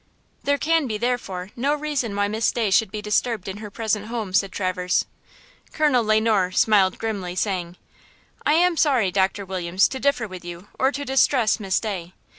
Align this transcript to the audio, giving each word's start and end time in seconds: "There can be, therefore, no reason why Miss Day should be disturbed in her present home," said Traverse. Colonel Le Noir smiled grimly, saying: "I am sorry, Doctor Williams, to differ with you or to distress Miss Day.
"There 0.41 0.57
can 0.57 0.87
be, 0.87 0.97
therefore, 0.97 1.51
no 1.55 1.75
reason 1.75 2.15
why 2.15 2.27
Miss 2.27 2.51
Day 2.51 2.71
should 2.71 2.89
be 2.89 3.03
disturbed 3.03 3.47
in 3.47 3.57
her 3.57 3.69
present 3.69 4.07
home," 4.07 4.33
said 4.33 4.51
Traverse. 4.51 5.05
Colonel 5.73 6.03
Le 6.03 6.19
Noir 6.19 6.49
smiled 6.49 6.97
grimly, 6.97 7.35
saying: 7.35 7.77
"I 8.43 8.53
am 8.55 8.77
sorry, 8.77 9.11
Doctor 9.11 9.45
Williams, 9.45 9.87
to 9.89 9.99
differ 9.99 10.27
with 10.27 10.43
you 10.43 10.69
or 10.79 10.91
to 10.91 11.05
distress 11.05 11.59
Miss 11.59 11.79
Day. 11.79 12.13